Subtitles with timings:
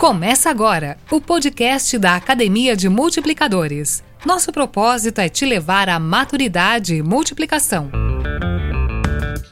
[0.00, 4.02] Começa agora o podcast da Academia de Multiplicadores.
[4.24, 7.90] Nosso propósito é te levar à maturidade e multiplicação.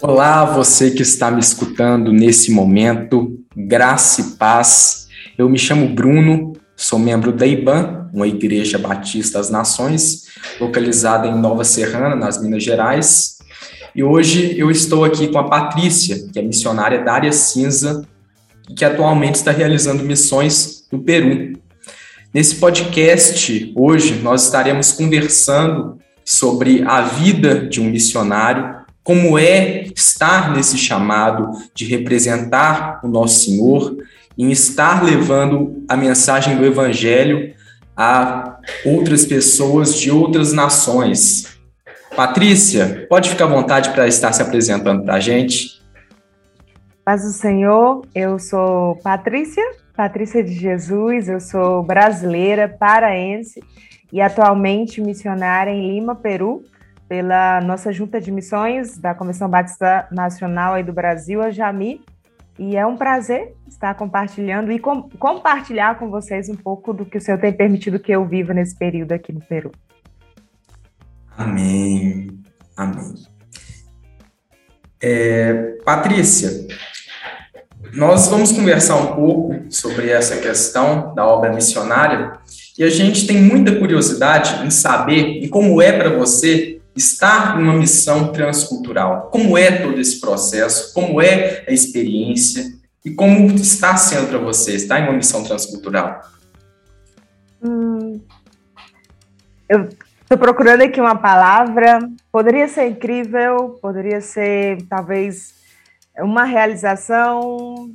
[0.01, 5.09] Olá, você que está me escutando nesse momento, graça e paz.
[5.37, 10.29] Eu me chamo Bruno, sou membro da IBAN, uma Igreja Batista das Nações,
[10.59, 13.37] localizada em Nova Serrana, nas Minas Gerais.
[13.95, 18.03] E hoje eu estou aqui com a Patrícia, que é missionária da área cinza
[18.77, 21.59] que atualmente está realizando missões no Peru.
[22.33, 30.55] Nesse podcast, hoje, nós estaremos conversando sobre a vida de um missionário, como é estar
[30.55, 33.97] nesse chamado de representar o nosso Senhor,
[34.37, 37.55] em estar levando a mensagem do Evangelho
[37.97, 41.59] a outras pessoas de outras nações.
[42.15, 45.78] Patrícia, pode ficar à vontade para estar se apresentando para a gente?
[47.09, 49.65] Paz do Senhor, eu sou Patrícia,
[49.97, 53.65] Patrícia de Jesus, eu sou brasileira, paraense
[54.13, 56.63] e atualmente missionária em Lima, Peru,
[57.09, 62.05] pela nossa junta de missões da Convenção Batista Nacional aí do Brasil, a Jami,
[62.59, 67.17] e é um prazer estar compartilhando e com, compartilhar com vocês um pouco do que
[67.17, 69.73] o Senhor tem permitido que eu viva nesse período aqui no Peru.
[71.39, 72.39] Amém,
[72.77, 73.15] amém.
[75.01, 76.51] É, Patrícia,
[77.93, 82.33] nós vamos conversar um pouco sobre essa questão da obra missionária
[82.79, 87.63] e a gente tem muita curiosidade em saber e como é para você estar em
[87.63, 89.29] uma missão transcultural.
[89.31, 90.93] Como é todo esse processo?
[90.93, 92.65] Como é a experiência?
[93.05, 96.21] E como está sendo para você estar em uma missão transcultural?
[97.63, 98.21] Hum,
[99.69, 99.89] eu
[100.23, 102.01] estou procurando aqui uma palavra.
[102.31, 105.58] Poderia ser incrível, poderia ser talvez
[106.23, 107.91] uma realização,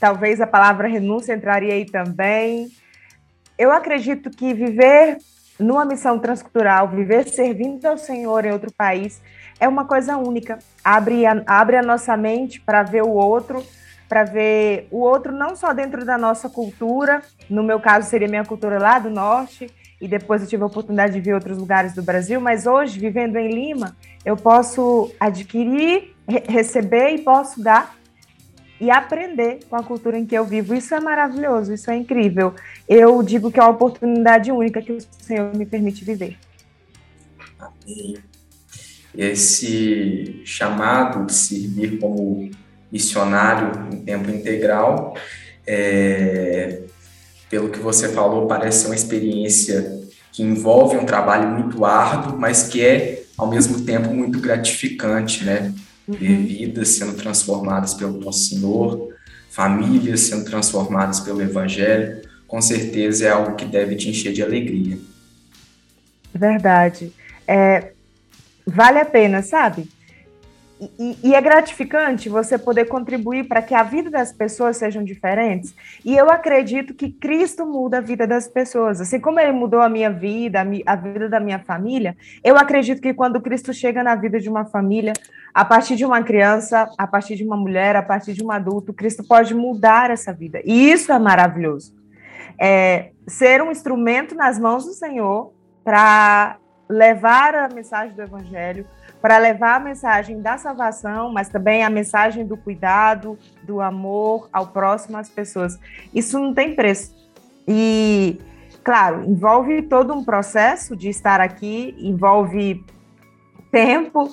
[0.00, 2.68] talvez a palavra renúncia entraria aí também.
[3.58, 5.18] Eu acredito que viver
[5.58, 9.20] numa missão transcultural, viver servindo ao Senhor em outro país,
[9.58, 10.58] é uma coisa única.
[10.84, 13.64] Abre a, abre a nossa mente para ver o outro,
[14.08, 18.44] para ver o outro não só dentro da nossa cultura, no meu caso seria minha
[18.44, 19.68] cultura lá do norte,
[20.00, 23.36] e depois eu tive a oportunidade de ver outros lugares do Brasil, mas hoje, vivendo
[23.36, 26.14] em Lima, eu posso adquirir,
[26.48, 27.96] receber e posso dar
[28.80, 30.74] e aprender com a cultura em que eu vivo.
[30.74, 32.54] Isso é maravilhoso, isso é incrível.
[32.88, 36.36] Eu digo que é uma oportunidade única que o Senhor me permite viver.
[37.58, 38.16] Amém.
[39.16, 42.48] Esse chamado de servir como
[42.90, 45.16] missionário em tempo integral
[45.66, 46.82] é,
[47.50, 50.00] pelo que você falou, parece ser uma experiência
[50.32, 55.72] que envolve um trabalho muito árduo, mas que é, ao mesmo tempo, muito gratificante, né?
[56.06, 56.14] Uhum.
[56.14, 59.14] Ver vidas sendo transformadas pelo nosso Senhor,
[59.50, 64.98] famílias sendo transformadas pelo Evangelho, com certeza é algo que deve te encher de alegria.
[66.34, 67.12] Verdade.
[67.46, 67.92] É,
[68.66, 69.88] vale a pena, sabe?
[70.80, 75.74] E, e, é gratificante você poder contribuir para que a vida das pessoas sejam diferentes.
[76.04, 79.00] E eu acredito que Cristo muda a vida das pessoas.
[79.00, 83.12] Assim como ele mudou a minha vida, a, vida da minha família, eu acredito que
[83.12, 85.14] quando Cristo chega na vida de uma família,
[85.52, 88.92] a partir de uma criança, a partir de uma mulher, a partir de um adulto,
[88.92, 90.60] Cristo pode mudar essa vida.
[90.64, 91.92] E isso é maravilhoso.
[92.60, 95.52] É, ser um instrumento nas mãos do Senhor
[95.82, 96.56] para
[96.88, 98.86] levar a mensagem do Evangelho
[99.20, 104.68] para levar a mensagem da salvação, mas também a mensagem do cuidado, do amor ao
[104.68, 105.78] próximo, às pessoas.
[106.14, 107.14] Isso não tem preço.
[107.66, 108.40] E,
[108.84, 112.84] claro, envolve todo um processo de estar aqui, envolve
[113.70, 114.30] tempo,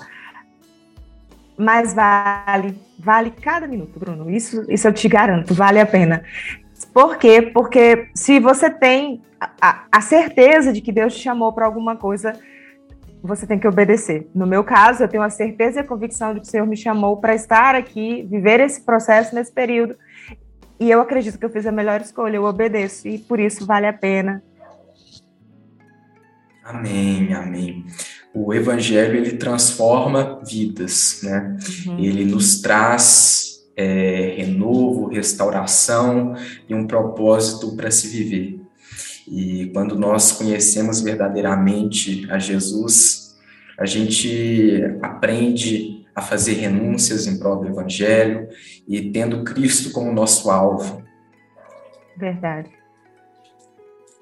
[1.58, 4.30] mas vale, vale cada minuto, Bruno.
[4.30, 6.24] Isso, isso eu te garanto, vale a pena.
[6.94, 7.42] Por quê?
[7.42, 9.22] Porque se você tem
[9.62, 12.38] a, a certeza de que Deus te chamou para alguma coisa,
[13.26, 14.28] você tem que obedecer.
[14.34, 16.78] No meu caso, eu tenho a certeza e a convicção de que o Senhor me
[16.78, 19.96] chamou para estar aqui, viver esse processo nesse período.
[20.80, 23.88] E eu acredito que eu fiz a melhor escolha, eu obedeço, e por isso vale
[23.88, 24.44] a pena.
[26.64, 27.86] Amém, amém.
[28.34, 31.58] O evangelho ele transforma vidas, né?
[31.88, 32.00] Uhum.
[32.00, 36.36] Ele nos traz é, renovo, restauração
[36.68, 38.65] e um propósito para se viver.
[39.28, 43.36] E quando nós conhecemos verdadeiramente a Jesus,
[43.78, 48.48] a gente aprende a fazer renúncias em prol do Evangelho
[48.88, 51.04] e tendo Cristo como nosso alvo.
[52.18, 52.70] Verdade.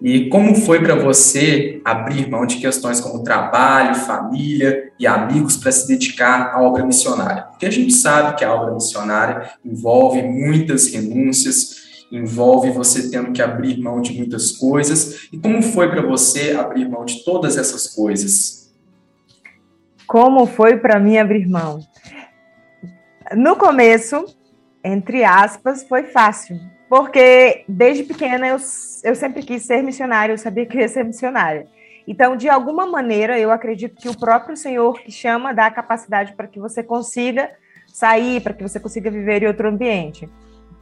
[0.01, 5.71] E como foi para você abrir mão de questões como trabalho, família e amigos para
[5.71, 7.43] se dedicar à obra missionária?
[7.43, 11.82] Porque a gente sabe que a obra missionária envolve muitas renúncias,
[12.13, 15.27] envolve você tendo que abrir mão de muitas coisas.
[15.33, 18.71] E como foi para você abrir mão de todas essas coisas?
[20.05, 21.79] Como foi para mim abrir mão?
[23.35, 24.25] No começo,
[24.83, 28.57] entre aspas, foi fácil, porque desde pequena eu,
[29.03, 31.65] eu sempre quis ser missionária, eu sabia que ia ser missionária.
[32.07, 36.33] Então, de alguma maneira, eu acredito que o próprio Senhor que chama dá a capacidade
[36.33, 37.49] para que você consiga
[37.87, 40.29] sair, para que você consiga viver em outro ambiente.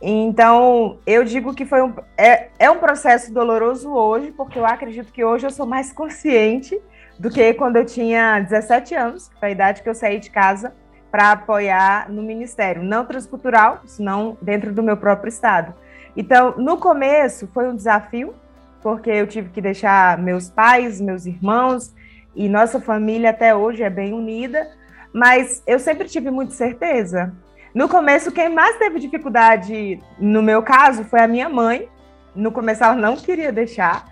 [0.01, 5.13] Então, eu digo que foi um, é, é um processo doloroso hoje, porque eu acredito
[5.13, 6.81] que hoje eu sou mais consciente
[7.19, 10.31] do que quando eu tinha 17 anos, que foi a idade que eu saí de
[10.31, 10.73] casa
[11.11, 15.73] para apoiar no ministério, não transcultural, senão dentro do meu próprio estado.
[16.15, 18.33] Então, no começo foi um desafio,
[18.81, 21.93] porque eu tive que deixar meus pais, meus irmãos
[22.35, 24.67] e nossa família até hoje é bem unida,
[25.13, 27.33] mas eu sempre tive muita certeza.
[27.73, 31.87] No começo, quem mais teve dificuldade, no meu caso, foi a minha mãe.
[32.35, 34.07] No começo, ela não queria deixar,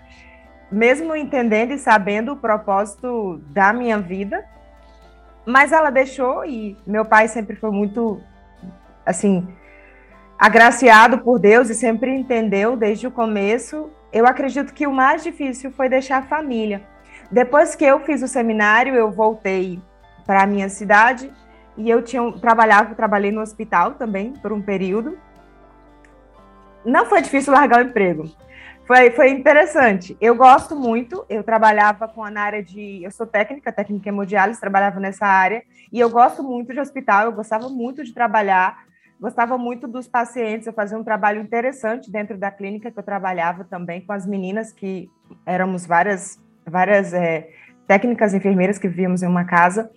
[0.72, 4.44] mesmo entendendo e sabendo o propósito da minha vida,
[5.44, 8.20] mas ela deixou e meu pai sempre foi muito,
[9.04, 9.46] assim,
[10.38, 13.90] agraciado por Deus e sempre entendeu desde o começo.
[14.10, 16.82] Eu acredito que o mais difícil foi deixar a família.
[17.30, 19.80] Depois que eu fiz o seminário, eu voltei
[20.26, 21.30] para a minha cidade
[21.76, 25.18] e eu tinha trabalhava, trabalhei no hospital também por um período.
[26.84, 28.30] Não foi difícil largar o emprego.
[28.86, 30.16] Foi, foi interessante.
[30.20, 31.24] Eu gosto muito.
[31.28, 33.02] Eu trabalhava com na área de.
[33.04, 35.62] Eu sou técnica, técnica hemodiálise, trabalhava nessa área.
[35.92, 38.90] E eu gosto muito de hospital, eu gostava muito de trabalhar
[39.20, 43.64] gostava muito dos pacientes, eu fazia um trabalho interessante dentro da clínica que eu trabalhava
[43.64, 45.10] também com as meninas, que
[45.44, 47.50] éramos várias, várias é,
[47.86, 49.90] técnicas enfermeiras que vivíamos em uma casa.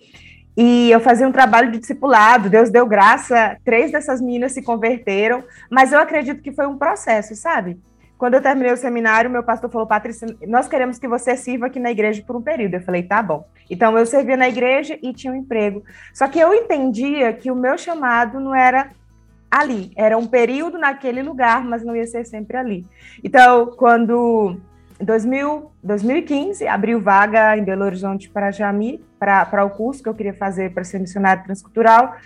[0.56, 5.42] E eu fazia um trabalho de discipulado, Deus deu graça, três dessas meninas se converteram,
[5.70, 7.80] mas eu acredito que foi um processo, sabe?
[8.16, 11.80] Quando eu terminei o seminário, meu pastor falou: Patrícia, nós queremos que você sirva aqui
[11.80, 12.74] na igreja por um período.
[12.74, 13.46] Eu falei: tá bom.
[13.68, 15.82] Então eu servia na igreja e tinha um emprego.
[16.12, 18.90] Só que eu entendia que o meu chamado não era
[19.50, 19.92] ali.
[19.96, 22.86] Era um período naquele lugar, mas não ia ser sempre ali.
[23.22, 24.56] Então, quando
[25.04, 30.34] 2000, 2015 abriu vaga em Belo Horizonte para Jami, para o curso que eu queria
[30.34, 32.16] fazer para ser missionário transcultural.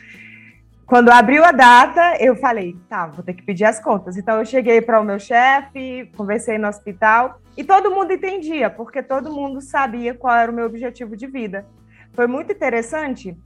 [0.86, 4.16] Quando abriu a data, eu falei, tá, vou ter que pedir as contas.
[4.16, 9.02] Então eu cheguei para o meu chefe, conversei no hospital e todo mundo entendia, porque
[9.02, 11.66] todo mundo sabia qual era o meu objetivo de vida.
[12.14, 13.36] Foi muito interessante,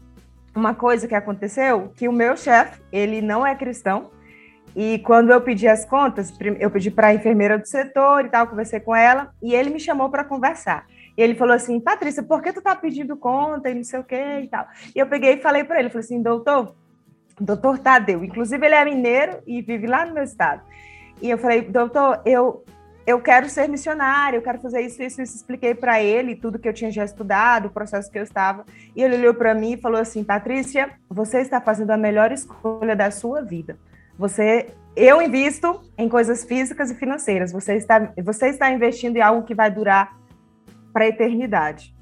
[0.54, 4.10] uma coisa que aconteceu, que o meu chefe, ele não é cristão,
[4.74, 8.46] e quando eu pedi as contas, eu pedi para a enfermeira do setor e tal,
[8.46, 10.86] conversei com ela, e ele me chamou para conversar.
[11.16, 14.04] E ele falou assim, Patrícia, por que tu tá pedindo conta e não sei o
[14.04, 14.66] que e tal?
[14.94, 16.74] E eu peguei e falei para ele, falei assim, doutor,
[17.38, 20.62] doutor Tadeu, inclusive ele é mineiro e vive lá no meu estado.
[21.20, 22.64] E eu falei, doutor, eu
[23.04, 25.36] eu quero ser missionário, eu quero fazer isso, isso, isso.
[25.36, 28.64] Expliquei para ele tudo que eu tinha já estudado, o processo que eu estava.
[28.94, 32.94] E ele olhou para mim e falou assim: Patrícia, você está fazendo a melhor escolha
[32.94, 33.76] da sua vida.
[34.18, 37.52] Você, eu invisto em coisas físicas e financeiras.
[37.52, 40.16] Você está, você está investindo em algo que vai durar
[40.92, 41.94] para a eternidade.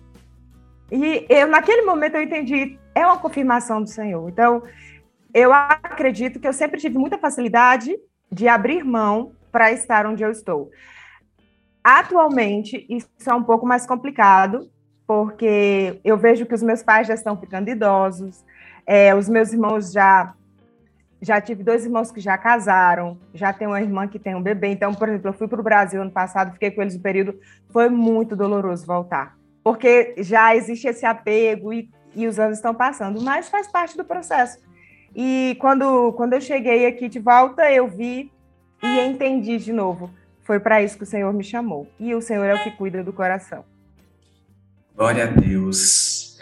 [0.90, 4.28] E eu, naquele momento, eu entendi, é uma confirmação do Senhor.
[4.28, 4.62] Então,
[5.32, 7.96] eu acredito que eu sempre tive muita facilidade
[8.30, 10.70] de abrir mão para estar onde eu estou.
[11.82, 14.70] Atualmente, isso é um pouco mais complicado,
[15.06, 18.44] porque eu vejo que os meus pais já estão ficando idosos,
[18.86, 20.34] é, os meus irmãos já.
[21.22, 24.68] Já tive dois irmãos que já casaram, já tenho uma irmã que tem um bebê.
[24.68, 27.38] Então, por exemplo, eu fui para o Brasil ano passado, fiquei com eles um período.
[27.70, 33.20] Foi muito doloroso voltar, porque já existe esse apego e, e os anos estão passando,
[33.20, 34.58] mas faz parte do processo.
[35.14, 38.32] E quando, quando eu cheguei aqui de volta, eu vi
[38.82, 40.10] e entendi de novo.
[40.42, 41.86] Foi para isso que o Senhor me chamou.
[41.98, 43.64] E o Senhor é o que cuida do coração.
[44.96, 46.38] Glória a Deus.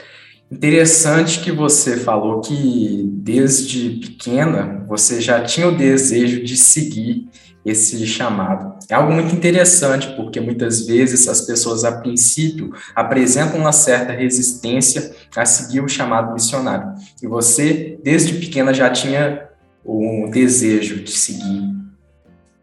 [0.50, 7.28] Interessante que você falou que desde pequena você já tinha o desejo de seguir
[7.64, 8.78] esse chamado.
[8.88, 15.14] É algo muito interessante, porque muitas vezes as pessoas, a princípio, apresentam uma certa resistência
[15.36, 16.94] a seguir o chamado missionário.
[17.22, 19.48] E você, desde pequena, já tinha
[19.84, 21.78] o desejo de seguir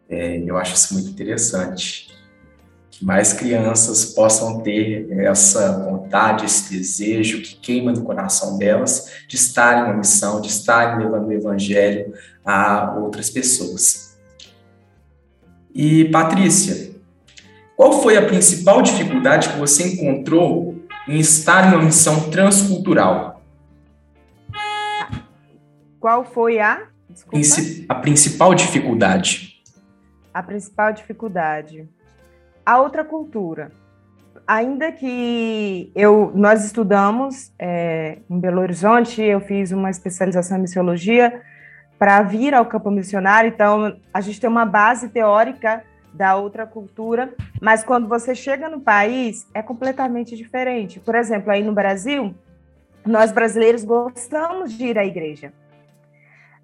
[0.09, 2.04] é, eu acho isso muito interessante.
[2.97, 9.35] Que mais crianças possam ter essa vontade, esse desejo que queima no coração delas de
[9.35, 12.13] estarem na missão, de estarem levando o evangelho
[12.45, 14.17] a outras pessoas.
[15.73, 16.95] E, Patrícia,
[17.75, 23.41] qual foi a principal dificuldade que você encontrou em estar em uma missão transcultural?
[25.99, 26.87] Qual foi a?
[27.09, 27.45] Desculpa.
[27.89, 29.55] A principal dificuldade
[30.35, 31.87] a principal dificuldade?
[32.65, 33.71] A outra cultura.
[34.47, 41.41] Ainda que eu, nós estudamos é, em Belo Horizonte, eu fiz uma especialização em missiologia
[41.97, 47.33] para vir ao campo missionário, então a gente tem uma base teórica da outra cultura,
[47.61, 50.99] mas quando você chega no país é completamente diferente.
[50.99, 52.33] Por exemplo, aí no Brasil,
[53.05, 55.53] nós brasileiros gostamos de ir à igreja.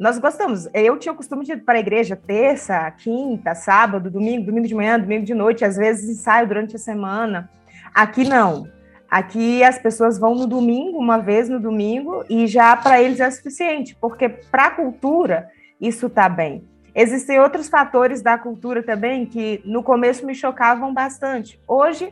[0.01, 0.67] Nós gostamos.
[0.73, 4.73] Eu tinha o costume de ir para a igreja terça, quinta, sábado, domingo, domingo de
[4.73, 7.47] manhã, domingo de noite, às vezes ensaio durante a semana.
[7.93, 8.67] Aqui não.
[9.07, 13.29] Aqui as pessoas vão no domingo, uma vez no domingo, e já para eles é
[13.29, 16.67] suficiente, porque para a cultura isso está bem.
[16.95, 21.61] Existem outros fatores da cultura também que no começo me chocavam bastante.
[21.67, 22.11] Hoje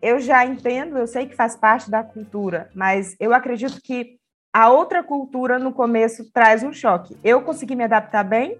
[0.00, 4.16] eu já entendo, eu sei que faz parte da cultura, mas eu acredito que
[4.56, 7.14] a outra cultura no começo traz um choque.
[7.22, 8.56] Eu consegui me adaptar bem,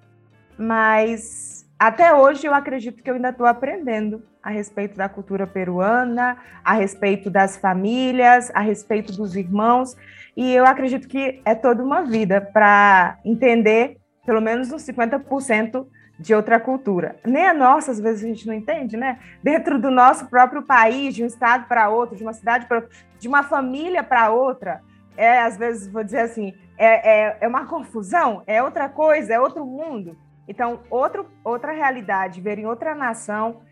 [0.58, 6.36] mas até hoje eu acredito que eu ainda estou aprendendo a respeito da cultura peruana,
[6.62, 9.96] a respeito das famílias, a respeito dos irmãos,
[10.36, 15.86] e eu acredito que é toda uma vida para entender pelo menos uns 50%
[16.20, 17.16] de outra cultura.
[17.24, 19.18] Nem a nossa, às vezes, a gente não entende, né?
[19.42, 22.90] Dentro do nosso próprio país, de um estado para outro, de uma cidade para outra,
[23.18, 24.82] de uma família para outra,
[25.16, 29.40] é, às vezes, vou dizer assim, é, é, é, uma confusão, é outra coisa, é
[29.40, 30.16] outro mundo.
[30.49, 33.62] Então, outro, outra realidade, ver em outra nação,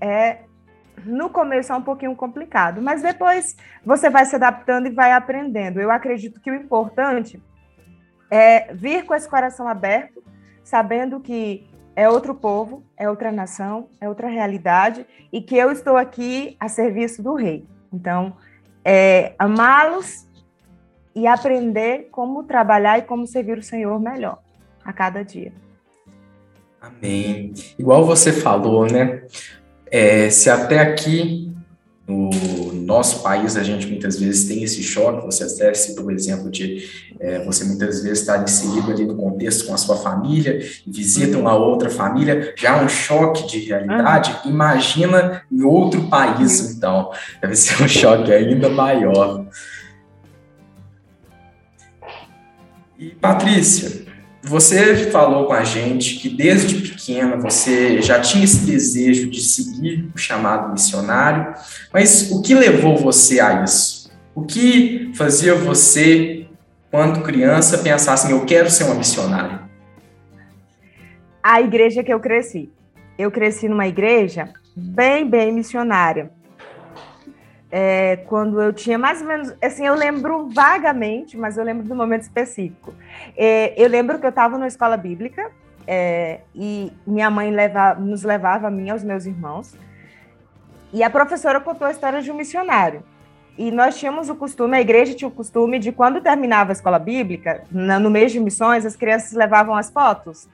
[0.00, 0.38] é
[1.04, 5.80] no começo é um pouquinho complicado, mas depois você vai se adaptando e vai aprendendo.
[5.80, 7.42] Eu acredito que o importante
[8.30, 10.22] é vir com esse coração aberto,
[10.62, 15.96] sabendo que é outro povo, é outra nação, é outra realidade e que eu estou
[15.96, 17.66] aqui a serviço do rei.
[17.92, 18.36] Então,
[18.84, 20.28] é, amá-los
[21.14, 24.38] e aprender como trabalhar e como servir o Senhor melhor
[24.84, 25.52] a cada dia.
[26.80, 27.54] Amém.
[27.78, 29.22] Igual você falou, né?
[29.90, 31.54] É, se até aqui
[32.06, 36.50] no nosso país a gente muitas vezes tem esse choque, você até citou o exemplo
[36.50, 36.86] de
[37.18, 41.54] é, você muitas vezes estar inserido ali no contexto com a sua família, visita uma
[41.54, 44.50] outra família, já é um choque de realidade, uhum.
[44.50, 46.76] imagina em outro país, uhum.
[46.76, 49.46] então, deve ser um choque ainda maior.
[52.98, 54.04] E Patrícia,
[54.42, 60.10] você falou com a gente que desde pequena você já tinha esse desejo de seguir
[60.14, 61.54] o chamado missionário,
[61.92, 64.12] mas o que levou você a isso?
[64.34, 66.46] O que fazia você,
[66.90, 69.62] quando criança, pensar assim: eu quero ser uma missionária?
[71.42, 72.70] A igreja que eu cresci.
[73.18, 76.30] Eu cresci numa igreja bem, bem missionária
[77.76, 81.92] é, quando eu tinha mais ou menos, assim, eu lembro vagamente, mas eu lembro do
[81.92, 82.94] momento específico.
[83.36, 85.50] É, eu lembro que eu estava na escola bíblica
[85.84, 89.74] é, e minha mãe leva, nos levava a mim aos meus irmãos,
[90.92, 93.02] e a professora contou a história de um missionário.
[93.58, 97.00] E nós tínhamos o costume, a igreja tinha o costume de quando terminava a escola
[97.00, 100.48] bíblica, no mês de missões, as crianças levavam as fotos.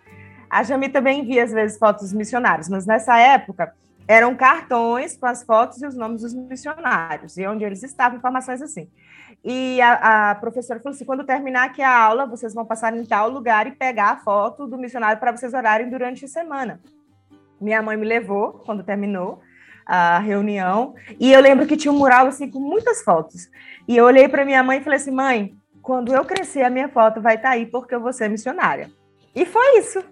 [0.49, 3.75] A Jami também via às vezes fotos dos missionários, mas nessa época
[4.11, 8.61] eram cartões com as fotos e os nomes dos missionários, e onde eles estavam, informações
[8.61, 8.91] assim.
[9.45, 13.05] E a, a, professora falou assim: quando terminar aqui a aula, vocês vão passar em
[13.05, 16.81] tal lugar e pegar a foto do missionário para vocês orarem durante a semana.
[17.61, 19.41] Minha mãe me levou quando terminou
[19.87, 23.49] a reunião, e eu lembro que tinha um mural assim com muitas fotos.
[23.87, 26.89] E eu olhei para minha mãe e falei assim: mãe, quando eu crescer, a minha
[26.89, 28.91] foto vai estar tá aí porque eu vou ser missionária.
[29.37, 30.03] E foi isso.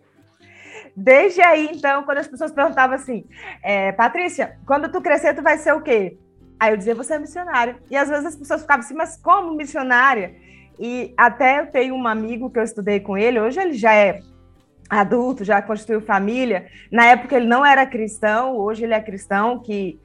[1.01, 3.25] Desde aí, então, quando as pessoas perguntavam assim,
[3.63, 6.19] é, Patrícia, quando tu crescer, tu vai ser o quê?
[6.59, 7.77] Aí eu dizia, você é missionária.
[7.89, 10.35] E às vezes as pessoas ficavam assim, mas como missionária?
[10.77, 14.23] E até eu tenho um amigo que eu estudei com ele, hoje ele já é
[14.91, 16.67] adulto, já constituiu família.
[16.91, 20.01] Na época ele não era cristão, hoje ele é cristão, que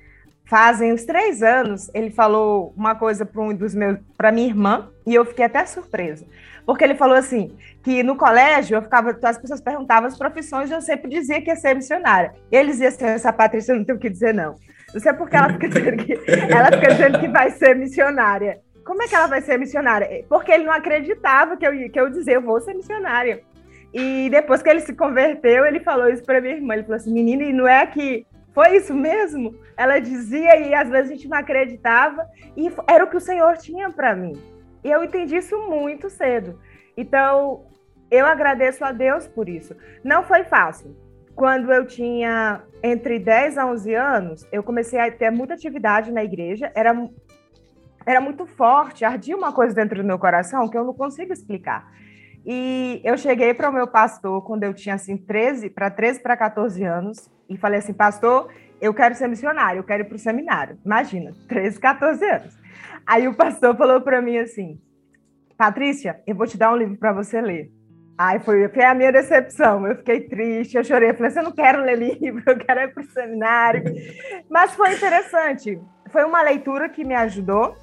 [0.46, 4.92] fazem uns três anos, ele falou uma coisa para um dos meus, para minha irmã,
[5.08, 6.28] e eu fiquei até surpresa.
[6.66, 10.82] Porque ele falou assim, que no colégio eu ficava, as pessoas perguntavam as profissões eu
[10.82, 12.34] sempre dizia que ia ser missionária.
[12.52, 14.56] E ele dizia assim, essa Patrícia não tem o que dizer, não.
[14.94, 16.14] Não sei porque ela fica dizendo que,
[16.50, 18.62] ela fica dizendo que vai ser missionária.
[18.86, 20.26] Como é que ela vai ser missionária?
[20.30, 23.42] Porque ele não acreditava que eu, que eu dizia, eu vou ser missionária.
[23.94, 26.74] E depois que ele se converteu, ele falou isso para minha irmã.
[26.74, 29.56] Ele falou assim, menina, e não é que foi isso mesmo?
[29.78, 32.26] Ela dizia e às vezes a gente não acreditava.
[32.56, 34.34] E era o que o Senhor tinha para mim.
[34.84, 36.60] E eu entendi isso muito cedo.
[36.98, 37.66] Então,
[38.12, 39.76] eu agradeço a Deus por isso.
[40.04, 40.96] Não foi fácil.
[41.36, 46.24] Quando eu tinha entre 10 a 11 anos, eu comecei a ter muita atividade na
[46.24, 46.72] igreja.
[46.76, 46.94] Era,
[48.06, 51.92] era muito forte, ardia uma coisa dentro do meu coração que eu não consigo explicar.
[52.46, 56.36] E eu cheguei para o meu pastor quando eu tinha assim 13 para 13 para
[56.36, 58.50] 14 anos e falei assim, pastor,
[58.82, 60.78] eu quero ser missionário, eu quero ir para o seminário.
[60.86, 62.63] Imagina, 13, 14 anos.
[63.06, 64.80] Aí o pastor falou para mim assim,
[65.58, 67.72] Patrícia, eu vou te dar um livro para você ler.
[68.18, 69.86] Aí foi, foi a minha decepção.
[69.88, 71.10] Eu fiquei triste, eu chorei.
[71.10, 73.84] Eu falei eu não quero ler livro, eu quero ir para o seminário.
[74.50, 75.82] Mas foi interessante.
[76.10, 77.76] Foi uma leitura que me ajudou.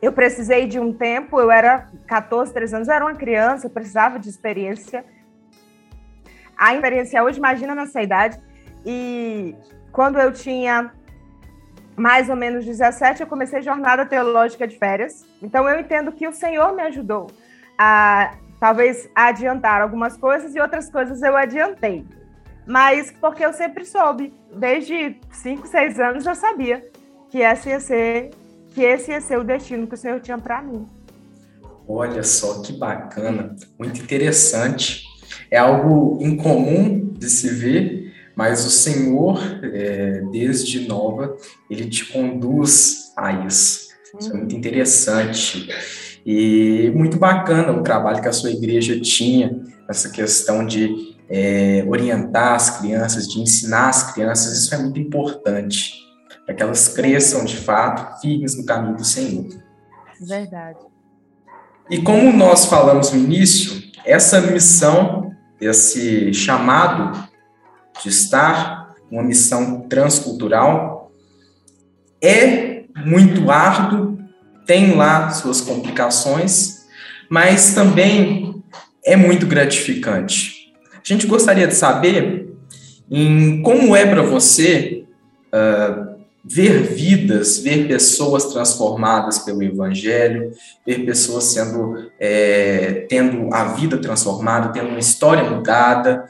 [0.00, 3.70] Eu precisei de um tempo, eu era 14, 13 anos, eu era uma criança, eu
[3.70, 5.04] precisava de experiência.
[6.58, 8.40] A experiência hoje, imagina nessa idade.
[8.84, 9.54] E
[9.92, 10.92] quando eu tinha
[11.96, 15.24] mais ou menos 17, eu comecei jornada teológica de férias.
[15.42, 17.28] Então eu entendo que o Senhor me ajudou
[17.78, 22.04] a talvez adiantar algumas coisas e outras coisas eu adiantei.
[22.66, 26.86] Mas porque eu sempre soube, desde 5, 6 anos eu sabia
[27.28, 28.30] que esse ia ser
[28.70, 30.86] que esse ia ser o destino que o Senhor tinha para mim.
[31.86, 35.04] Olha só que bacana, muito interessante.
[35.50, 38.01] É algo incomum de se ver,
[38.36, 41.36] mas o Senhor, é, desde nova,
[41.70, 43.88] ele te conduz a isso.
[44.18, 45.68] Isso é muito interessante.
[46.24, 52.54] E muito bacana o trabalho que a sua igreja tinha, essa questão de é, orientar
[52.54, 55.94] as crianças, de ensinar as crianças, isso é muito importante,
[56.44, 59.46] para que elas cresçam de fato firmes no caminho do Senhor.
[60.20, 60.78] Verdade.
[61.90, 67.31] E como nós falamos no início, essa missão, esse chamado
[68.02, 71.12] de estar uma missão transcultural,
[72.20, 74.12] é muito árduo
[74.66, 76.86] tem lá suas complicações,
[77.28, 78.62] mas também
[79.04, 80.72] é muito gratificante.
[80.92, 82.48] A gente gostaria de saber
[83.10, 85.04] em como é para você
[85.52, 86.12] uh,
[86.44, 90.52] ver vidas, ver pessoas transformadas pelo Evangelho,
[90.86, 96.24] ver pessoas sendo é, tendo a vida transformada, tendo uma história mudada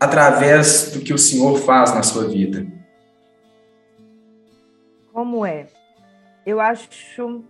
[0.00, 2.66] através do que o Senhor faz na sua vida.
[5.12, 5.66] Como é?
[6.46, 7.42] Eu acho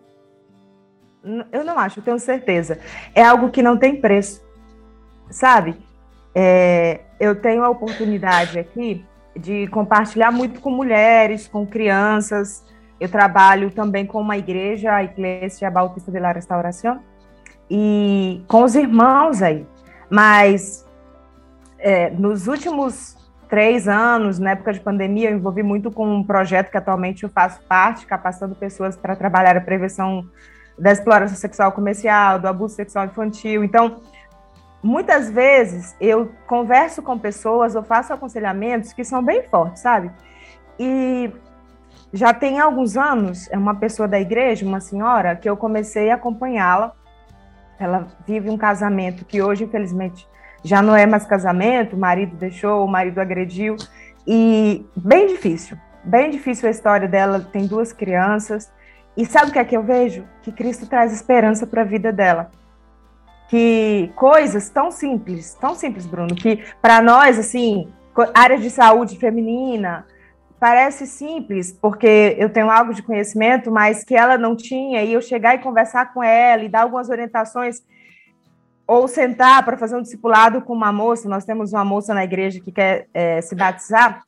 [1.52, 2.78] eu não acho, eu tenho certeza.
[3.14, 4.42] É algo que não tem preço,
[5.30, 5.76] sabe?
[6.34, 9.04] É, eu tenho a oportunidade aqui
[9.36, 12.64] de compartilhar muito com mulheres, com crianças.
[13.00, 17.00] Eu trabalho também com uma igreja, a Igreja Bautista de la Restauração,
[17.70, 19.66] e com os irmãos aí.
[20.10, 20.87] Mas
[21.78, 23.16] é, nos últimos
[23.48, 27.28] três anos, na época de pandemia, eu envolvi muito com um projeto que atualmente eu
[27.28, 30.28] faço parte, capacitando pessoas para trabalhar a prevenção
[30.78, 33.64] da exploração sexual comercial, do abuso sexual infantil.
[33.64, 34.02] Então,
[34.82, 40.10] muitas vezes eu converso com pessoas ou faço aconselhamentos que são bem fortes, sabe?
[40.78, 41.32] E
[42.12, 46.14] já tem alguns anos, é uma pessoa da igreja, uma senhora, que eu comecei a
[46.14, 46.92] acompanhá-la.
[47.78, 50.26] Ela vive um casamento que hoje, infelizmente,
[50.64, 53.76] já não é mais casamento, o marido deixou, o marido agrediu,
[54.26, 58.70] e bem difícil, bem difícil a história dela, tem duas crianças,
[59.16, 60.24] e sabe o que é que eu vejo?
[60.42, 62.50] Que Cristo traz esperança para a vida dela.
[63.48, 67.88] Que coisas tão simples, tão simples, Bruno, que para nós, assim,
[68.34, 70.06] área de saúde feminina,
[70.60, 75.22] parece simples, porque eu tenho algo de conhecimento, mas que ela não tinha, e eu
[75.22, 77.82] chegar e conversar com ela e dar algumas orientações,
[78.88, 82.58] ou sentar para fazer um discipulado com uma moça, nós temos uma moça na igreja
[82.58, 84.22] que quer é, se batizar,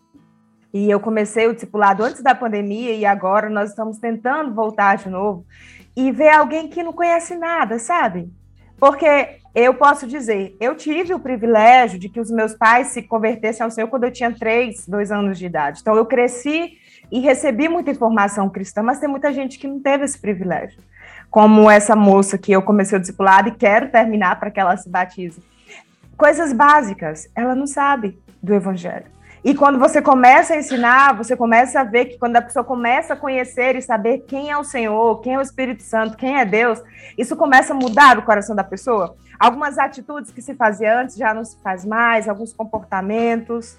[0.73, 5.09] e eu comecei o discipulado antes da pandemia e agora nós estamos tentando voltar de
[5.09, 5.45] novo
[5.97, 8.31] e ver alguém que não conhece nada, sabe?
[8.79, 13.65] Porque eu posso dizer, eu tive o privilégio de que os meus pais se convertessem
[13.65, 15.81] ao Senhor quando eu tinha três, dois anos de idade.
[15.81, 16.79] Então eu cresci
[17.11, 20.79] e recebi muita informação cristã, mas tem muita gente que não teve esse privilégio.
[21.31, 24.89] Como essa moça que eu comecei o discipulado e quero terminar para que ela se
[24.89, 25.43] batize.
[26.17, 29.07] Coisas básicas, ela não sabe do evangelho.
[29.43, 33.15] E quando você começa a ensinar, você começa a ver que quando a pessoa começa
[33.15, 36.45] a conhecer e saber quem é o Senhor, quem é o Espírito Santo, quem é
[36.45, 36.83] Deus,
[37.17, 39.17] isso começa a mudar o coração da pessoa.
[39.39, 43.79] Algumas atitudes que se fazia antes já não se faz mais, alguns comportamentos,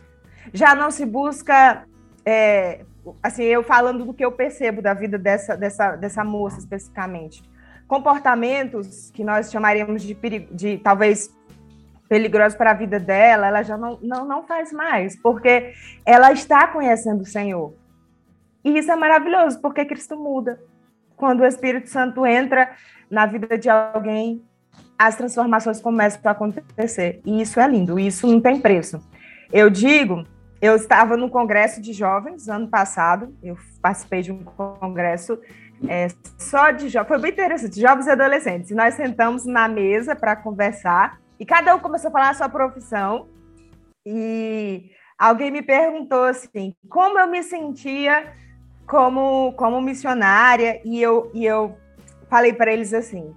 [0.52, 1.84] já não se busca.
[2.26, 2.82] É,
[3.22, 7.44] assim, eu falando do que eu percebo da vida dessa, dessa, dessa moça especificamente.
[7.88, 10.16] Comportamentos que nós chamaríamos de,
[10.52, 11.30] de talvez
[12.08, 15.74] peligroso para a vida dela, ela já não, não, não faz mais, porque
[16.06, 17.74] ela está conhecendo o Senhor.
[18.64, 20.60] E isso é maravilhoso, porque Cristo muda.
[21.16, 22.72] Quando o Espírito Santo entra
[23.10, 24.44] na vida de alguém,
[24.98, 27.22] as transformações começam a acontecer.
[27.26, 29.02] E isso é lindo, isso não tem preço.
[29.52, 30.26] Eu digo,
[30.62, 35.40] eu estava no congresso de jovens ano passado, eu participei de um congresso
[35.88, 38.72] é, só de jovens, foi bem interessante, jovens e adolescentes.
[38.72, 43.28] Nós sentamos na mesa para conversar E cada um começou a falar a sua profissão.
[44.06, 48.32] E alguém me perguntou assim, como eu me sentia
[48.86, 51.78] como, como missionária, e eu, e eu
[52.30, 53.34] falei para eles assim: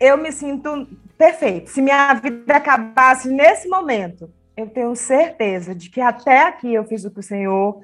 [0.00, 1.70] eu me sinto perfeito.
[1.70, 7.04] Se minha vida acabasse nesse momento, eu tenho certeza de que até aqui eu fiz
[7.04, 7.80] o que o Senhor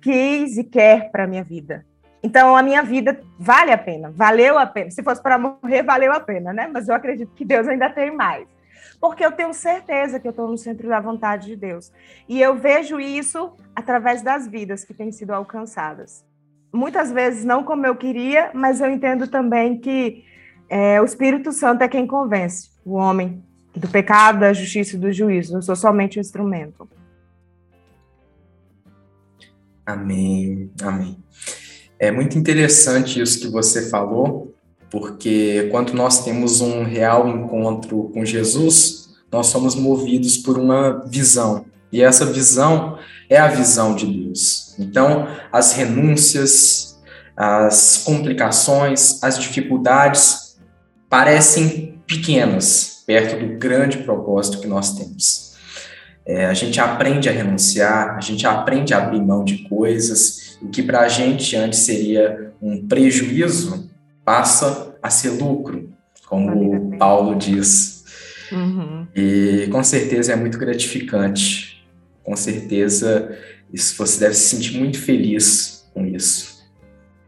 [0.00, 1.86] quis e quer para a minha vida.
[2.22, 4.90] Então, a minha vida vale a pena, valeu a pena.
[4.90, 6.68] Se fosse para morrer, valeu a pena, né?
[6.72, 8.48] Mas eu acredito que Deus ainda tem mais.
[9.00, 11.92] Porque eu tenho certeza que eu estou no centro da vontade de Deus.
[12.28, 16.24] E eu vejo isso através das vidas que têm sido alcançadas.
[16.72, 20.24] Muitas vezes não como eu queria, mas eu entendo também que
[20.68, 23.44] é, o Espírito Santo é quem convence o homem
[23.78, 25.56] do pecado, da justiça e do juízo.
[25.56, 26.88] Eu sou somente um instrumento.
[29.84, 31.16] Amém, amém.
[31.98, 34.54] É muito interessante isso que você falou,
[34.90, 41.66] porque quando nós temos um real encontro com Jesus, nós somos movidos por uma visão.
[41.92, 44.74] E essa visão é a visão de Deus.
[44.78, 47.00] Então, as renúncias,
[47.36, 50.58] as complicações, as dificuldades
[51.08, 55.54] parecem pequenas perto do grande propósito que nós temos.
[56.26, 60.68] É, a gente aprende a renunciar, a gente aprende a abrir mão de coisas, o
[60.68, 63.88] que para a gente antes seria um prejuízo
[64.24, 65.88] passa a ser lucro,
[66.28, 68.04] como Paulo diz.
[68.50, 69.06] Uhum.
[69.14, 71.86] E com certeza é muito gratificante.
[72.24, 73.36] Com certeza
[73.72, 76.56] isso, você deve se sentir muito feliz com isso.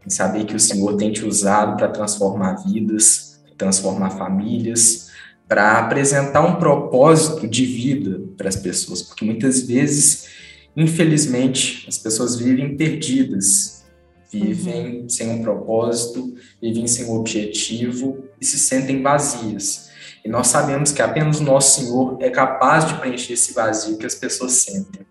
[0.05, 5.08] Em saber que o Senhor tem te usado para transformar vidas, transformar famílias,
[5.49, 10.29] para apresentar um propósito de vida para as pessoas, porque muitas vezes,
[10.77, 13.83] infelizmente, as pessoas vivem perdidas,
[14.31, 15.09] vivem uhum.
[15.09, 19.89] sem um propósito, vivem sem um objetivo e se sentem vazias.
[20.23, 24.05] E nós sabemos que apenas o nosso Senhor é capaz de preencher esse vazio que
[24.05, 25.03] as pessoas sentem.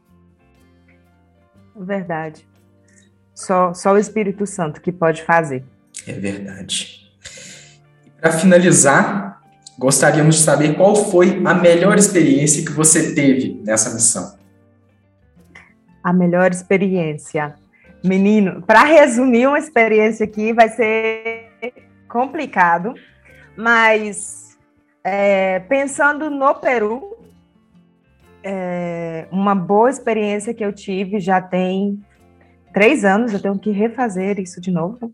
[1.76, 2.46] Verdade.
[3.34, 5.64] Só, só o Espírito Santo que pode fazer.
[6.06, 7.10] É verdade.
[8.20, 9.37] Para finalizar,
[9.78, 14.36] Gostaríamos de saber qual foi a melhor experiência que você teve nessa missão.
[16.02, 17.54] A melhor experiência.
[18.02, 21.48] Menino, para resumir uma experiência aqui vai ser
[22.08, 22.94] complicado,
[23.56, 24.58] mas
[25.04, 27.16] é, pensando no Peru,
[28.42, 32.02] é, uma boa experiência que eu tive já tem
[32.72, 35.12] três anos, eu tenho que refazer isso de novo.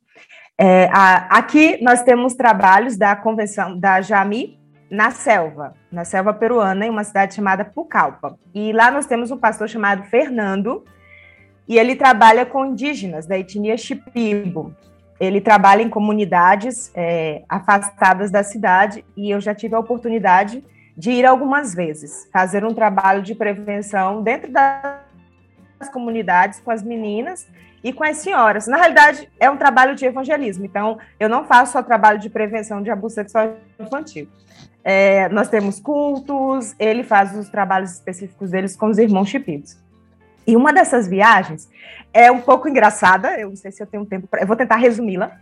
[0.57, 4.59] É, a, aqui nós temos trabalhos da convenção da Jami
[4.91, 8.39] na selva, na selva peruana, em uma cidade chamada Pucallpa.
[8.55, 10.85] E lá nós temos um pastor chamado Fernando,
[11.67, 14.75] e ele trabalha com indígenas da etnia Shipibo.
[15.19, 20.63] Ele trabalha em comunidades é, afastadas da cidade, e eu já tive a oportunidade
[20.97, 24.53] de ir algumas vezes, fazer um trabalho de prevenção dentro
[25.79, 27.47] das comunidades com as meninas
[27.83, 28.67] e com as senhoras.
[28.67, 32.83] Na realidade, é um trabalho de evangelismo, então eu não faço só trabalho de prevenção
[32.83, 34.29] de abuso sexual infantil.
[34.83, 39.77] É, nós temos cultos, ele faz os trabalhos específicos deles com os irmãos chipidos.
[40.47, 41.69] E uma dessas viagens
[42.13, 45.39] é um pouco engraçada, eu não sei se eu tenho tempo, eu vou tentar resumi-la,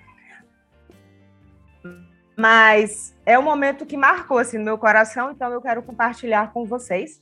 [2.37, 6.65] mas é um momento que marcou assim no meu coração, então eu quero compartilhar com
[6.65, 7.21] vocês.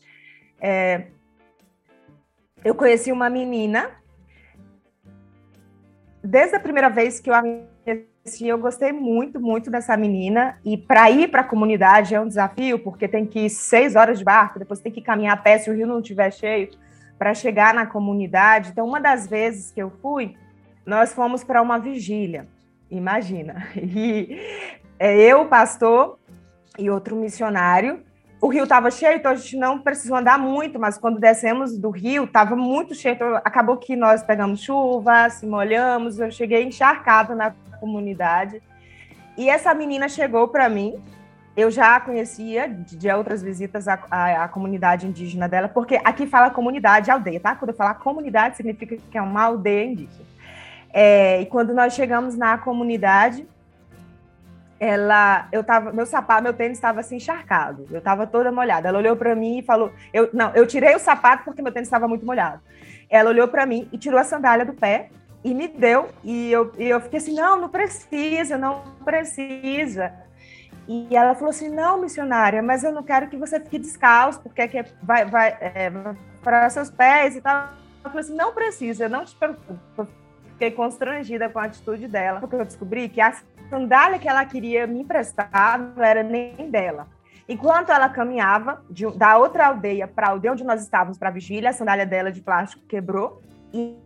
[0.61, 1.09] É,
[2.65, 3.91] eu conheci uma menina
[6.23, 7.43] desde a primeira vez que eu a
[8.31, 10.59] conheci, eu gostei muito, muito dessa menina.
[10.65, 14.19] E para ir para a comunidade é um desafio, porque tem que ir seis horas
[14.19, 16.71] de barco, depois tem que caminhar a pé se o rio não estiver cheio,
[17.19, 18.71] para chegar na comunidade.
[18.71, 20.37] Então, uma das vezes que eu fui,
[20.87, 22.47] nós fomos para uma vigília.
[22.91, 23.67] Imagina.
[23.77, 24.39] E
[24.99, 26.19] é, eu, pastor
[26.79, 28.03] e outro missionário,
[28.41, 31.91] o rio estava cheio, então a gente não precisou andar muito, mas quando descemos do
[31.91, 33.15] rio, estava muito cheio.
[33.15, 38.63] Então, acabou que nós pegamos chuva, se molhamos, eu cheguei encharcada na comunidade.
[39.37, 40.95] E essa menina chegou para mim,
[41.55, 46.49] eu já conhecia de outras visitas à, à, à, comunidade indígena dela, porque aqui fala
[46.49, 47.55] comunidade, aldeia, tá?
[47.55, 50.25] Quando eu falar comunidade, significa que é uma aldeia indígena.
[50.93, 53.47] É, e quando nós chegamos na comunidade,
[54.81, 58.89] ela, eu tava, meu sapato, meu tênis estava assim encharcado, eu estava toda molhada.
[58.89, 61.87] Ela olhou para mim e falou, eu não, eu tirei o sapato porque meu tênis
[61.87, 62.63] estava muito molhado.
[63.11, 65.11] Ela olhou para mim e tirou a sandália do pé
[65.45, 70.15] e me deu e eu, e eu fiquei assim, não, não precisa, não precisa.
[70.89, 74.63] E ela falou assim, não, missionária, mas eu não quero que você fique descalço porque
[74.63, 75.93] é que vai, vai é,
[76.43, 77.69] para seus pés e tal.
[78.03, 80.11] Eu falei assim, não precisa, não te preocupe.
[80.53, 83.35] Fiquei constrangida com a atitude dela, porque eu descobri que a
[83.71, 87.09] sandália que ela queria me emprestar não era nem dela.
[87.49, 91.33] Enquanto ela caminhava de, da outra aldeia para a aldeia onde nós estávamos para a
[91.33, 93.97] vigília, a sandália dela de plástico quebrou e,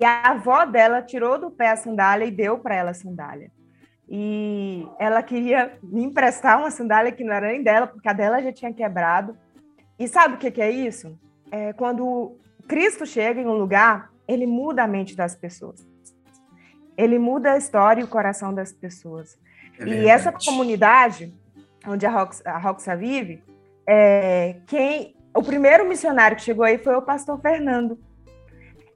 [0.00, 3.50] e a avó dela tirou do pé a sandália e deu para ela a sandália.
[4.08, 8.42] E ela queria me emprestar uma sandália que não era nem dela, porque a dela
[8.42, 9.36] já tinha quebrado.
[9.98, 11.18] E sabe o que, que é isso?
[11.50, 15.87] É quando Cristo chega em um lugar, ele muda a mente das pessoas.
[16.98, 19.38] Ele muda a história e o coração das pessoas.
[19.78, 21.32] É e essa comunidade,
[21.86, 23.42] onde a, Rox, a Roxa vive,
[23.86, 27.98] é, quem o primeiro missionário que chegou aí foi o pastor Fernando.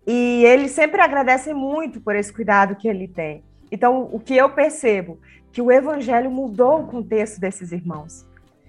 [0.05, 3.45] E ele sempre agradece muito por esse cuidado que ele tem.
[3.71, 5.21] Então, o que eu percebo
[5.53, 8.27] que o evangelho mudou o contexto desses irmãos,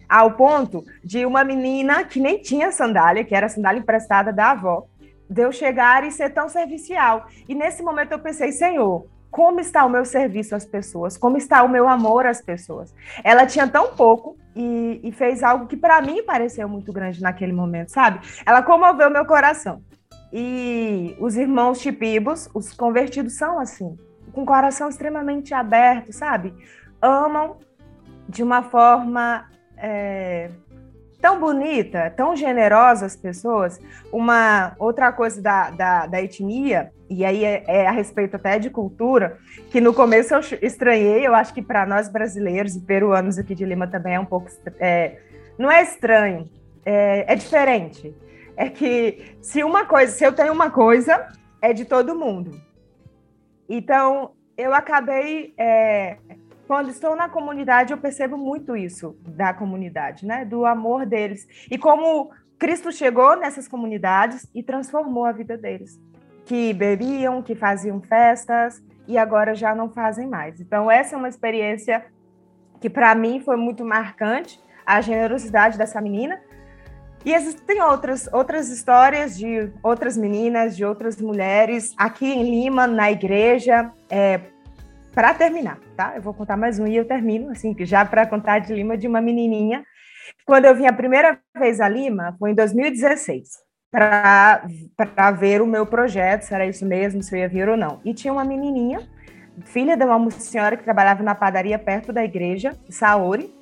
[0.08, 4.86] ao ponto de uma menina que nem tinha sandália, que era sandália emprestada da avó,
[5.28, 7.26] de eu chegar e ser tão servicial.
[7.50, 11.64] E nesse momento eu pensei, Senhor, como está o meu serviço às pessoas, como está
[11.64, 12.94] o meu amor às pessoas.
[13.24, 17.52] Ela tinha tão pouco e, e fez algo que para mim pareceu muito grande naquele
[17.52, 18.20] momento, sabe?
[18.46, 19.82] Ela comoveu meu coração.
[20.32, 23.98] E os irmãos chipibos, os convertidos são assim,
[24.32, 26.54] com o coração extremamente aberto, sabe?
[27.02, 27.58] Amam
[28.30, 30.52] de uma forma é,
[31.20, 33.80] tão bonita, tão generosa as pessoas.
[34.12, 38.70] Uma outra coisa da, da, da etnia, e aí é, é, a respeito até de
[38.70, 39.38] cultura,
[39.72, 43.66] que no começo eu estranhei, eu acho que para nós brasileiros e peruanos aqui de
[43.66, 44.50] Lima também é um pouco.
[44.80, 45.20] É,
[45.58, 46.50] não é estranho,
[46.86, 48.16] é, é diferente.
[48.56, 51.28] É que se uma coisa, se eu tenho uma coisa,
[51.62, 52.52] é de todo mundo.
[53.68, 56.18] Então, eu acabei é,
[56.68, 60.46] quando estou na comunidade, eu percebo muito isso da comunidade, né?
[60.46, 61.48] Do amor deles.
[61.70, 66.00] E como Cristo chegou nessas comunidades e transformou a vida deles.
[66.46, 70.60] Que bebiam, que faziam festas e agora já não fazem mais.
[70.60, 72.06] Então, essa é uma experiência
[72.80, 76.42] que para mim foi muito marcante, a generosidade dessa menina.
[77.26, 83.10] E existem outras, outras histórias de outras meninas, de outras mulheres aqui em Lima, na
[83.10, 84.42] igreja, é,
[85.14, 86.14] para terminar, tá?
[86.16, 89.08] Eu vou contar mais um e eu termino, assim, já para contar de Lima, de
[89.08, 89.86] uma menininha.
[90.46, 93.48] Quando eu vim a primeira vez a Lima, foi em 2016,
[93.94, 98.02] para ver o meu projeto, se era isso mesmo, se eu ia vir ou não.
[98.04, 99.08] E tinha uma menininha,
[99.66, 103.54] filha de uma senhora que trabalhava na padaria perto da igreja, Saori,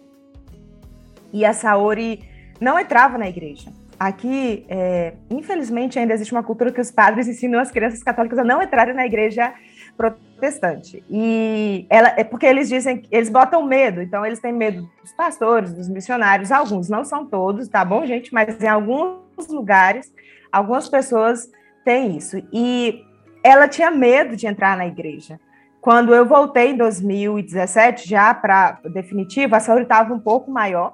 [1.33, 2.23] e a Saori
[2.61, 3.71] não entrava na igreja.
[3.99, 8.43] Aqui, é, infelizmente, ainda existe uma cultura que os padres ensinam as crianças católicas a
[8.43, 9.53] não entrarem na igreja
[9.97, 11.03] protestante.
[11.09, 15.73] E ela é porque eles dizem, eles botam medo, então eles têm medo dos pastores,
[15.73, 18.33] dos missionários, alguns, não são todos, tá bom, gente?
[18.33, 20.13] Mas em alguns lugares,
[20.51, 21.49] algumas pessoas
[21.83, 22.37] têm isso.
[22.51, 23.03] E
[23.43, 25.39] ela tinha medo de entrar na igreja.
[25.79, 30.93] Quando eu voltei em 2017, já para definitivo, a Saúde estava um pouco maior.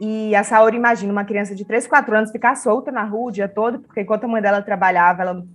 [0.00, 3.32] E a Saori imagina uma criança de 3, 4 anos ficar solta na rua o
[3.32, 5.48] dia todo, porque enquanto a mãe dela trabalhava, ela não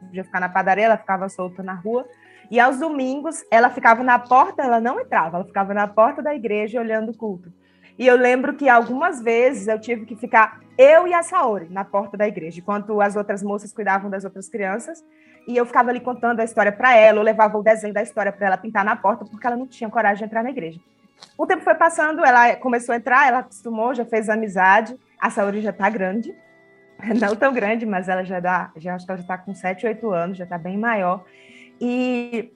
[0.00, 2.06] podia ficar na padaria, ela ficava solta na rua.
[2.50, 6.34] E aos domingos, ela ficava na porta, ela não entrava, ela ficava na porta da
[6.34, 7.52] igreja olhando o culto.
[7.98, 11.84] E eu lembro que algumas vezes eu tive que ficar eu e a Saori na
[11.84, 15.02] porta da igreja, enquanto as outras moças cuidavam das outras crianças.
[15.48, 18.32] E eu ficava ali contando a história para ela, eu levava o desenho da história
[18.32, 20.80] para ela pintar na porta, porque ela não tinha coragem de entrar na igreja.
[21.38, 24.98] O tempo foi passando, ela começou a entrar, ela acostumou, já fez amizade.
[25.18, 26.34] A Saori já está grande,
[27.18, 30.36] não tão grande, mas ela já dá, já ela já está com 7, 8 anos,
[30.36, 31.24] já está bem maior.
[31.80, 32.52] E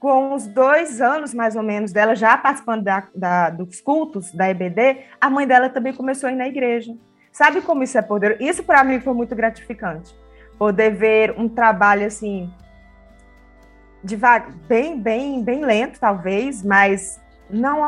[0.00, 4.48] com uns dois anos, mais ou menos, dela já participando da, da, dos cultos da
[4.48, 6.96] EBD, a mãe dela também começou a ir na igreja.
[7.30, 8.42] Sabe como isso é poderoso?
[8.42, 10.16] Isso para mim foi muito gratificante.
[10.58, 12.50] Poder ver um trabalho assim,
[14.02, 17.82] devagar, bem, bem, bem lento, talvez, mas não,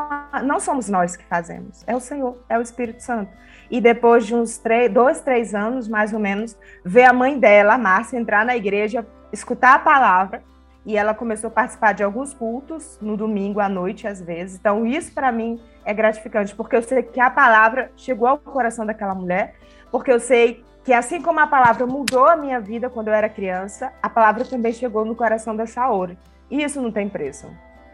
[0.44, 3.32] não somos nós que fazemos, é o Senhor, é o Espírito Santo.
[3.70, 7.74] E depois de uns três, dois, três anos, mais ou menos, ver a mãe dela,
[7.74, 10.42] a Márcia, entrar na igreja, escutar a palavra,
[10.84, 14.58] e ela começou a participar de alguns cultos no domingo à noite, às vezes.
[14.58, 18.84] Então, isso para mim é gratificante, porque eu sei que a palavra chegou ao coração
[18.84, 19.54] daquela mulher,
[19.90, 23.28] porque eu sei que assim como a palavra mudou a minha vida quando eu era
[23.28, 26.18] criança, a palavra também chegou no coração da Saori.
[26.50, 27.48] E isso não tem preço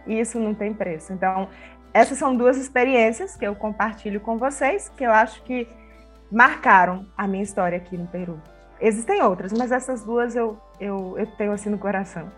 [0.09, 1.13] isso não tem preço.
[1.13, 1.49] Então,
[1.93, 5.69] essas são duas experiências que eu compartilho com vocês, que eu acho que
[6.31, 8.41] marcaram a minha história aqui no Peru.
[8.81, 12.31] Existem outras, mas essas duas eu, eu, eu tenho assim no coração.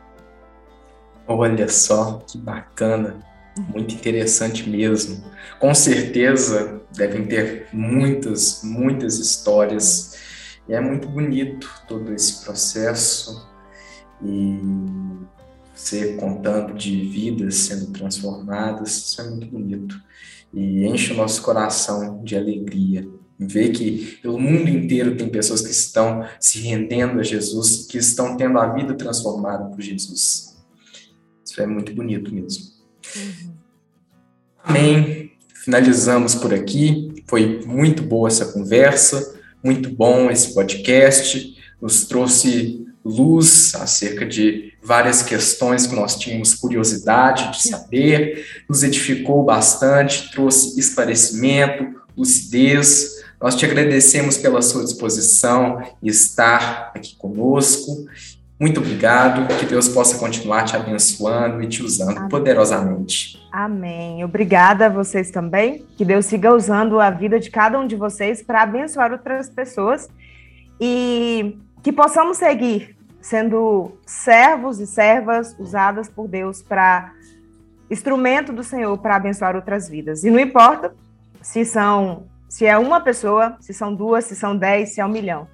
[1.32, 3.24] Olha só, que bacana,
[3.68, 5.22] muito interessante mesmo.
[5.60, 10.16] Com certeza devem ter muitas, muitas histórias.
[10.68, 13.48] E é muito bonito todo esse processo.
[14.20, 14.58] E
[15.72, 20.02] você contando de vidas sendo transformadas, isso é muito bonito.
[20.52, 23.08] e enche o nosso coração de alegria.
[23.38, 28.36] Ver que pelo mundo inteiro tem pessoas que estão se rendendo a Jesus, que estão
[28.36, 30.50] tendo a vida transformada por Jesus.
[31.50, 32.64] Isso é muito bonito mesmo.
[33.16, 33.52] Uhum.
[34.62, 35.32] Amém.
[35.52, 37.24] Finalizamos por aqui.
[37.26, 41.56] Foi muito boa essa conversa, muito bom esse podcast.
[41.82, 49.42] Nos trouxe luz acerca de várias questões que nós tínhamos curiosidade de saber, nos edificou
[49.42, 53.16] bastante, trouxe esclarecimento, lucidez.
[53.40, 58.06] Nós te agradecemos pela sua disposição e estar aqui conosco.
[58.60, 62.28] Muito obrigado, que Deus possa continuar te abençoando e te usando Amém.
[62.28, 63.42] poderosamente.
[63.50, 64.22] Amém.
[64.22, 65.86] Obrigada a vocês também.
[65.96, 70.10] Que Deus siga usando a vida de cada um de vocês para abençoar outras pessoas
[70.78, 77.12] e que possamos seguir sendo servos e servas usadas por Deus para
[77.90, 80.22] instrumento do Senhor para abençoar outras vidas.
[80.22, 80.94] E não importa
[81.40, 85.08] se são se é uma pessoa, se são duas, se são dez, se é um
[85.08, 85.48] milhão.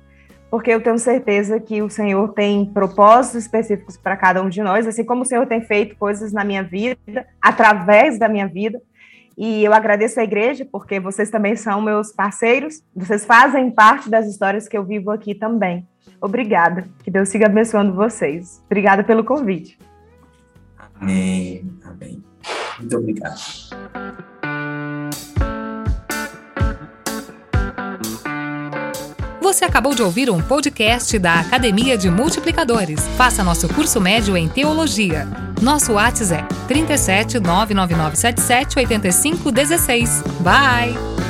[0.51, 4.87] Porque eu tenho certeza que o Senhor tem propósitos específicos para cada um de nós,
[4.87, 6.99] assim como o Senhor tem feito coisas na minha vida,
[7.43, 8.81] através da minha vida.
[9.37, 14.27] E eu agradeço a igreja, porque vocês também são meus parceiros, vocês fazem parte das
[14.27, 15.87] histórias que eu vivo aqui também.
[16.21, 16.85] Obrigada.
[17.03, 18.63] Que Deus siga abençoando vocês.
[18.67, 19.79] Obrigada pelo convite.
[20.99, 21.71] Amém.
[21.85, 22.25] Amém.
[22.79, 24.36] Muito obrigado.
[29.47, 33.01] Você acabou de ouvir um podcast da Academia de Multiplicadores.
[33.17, 35.25] Faça nosso curso médio em Teologia.
[35.63, 40.25] Nosso WhatsApp é 37 99977 8516.
[40.41, 41.26] Bye!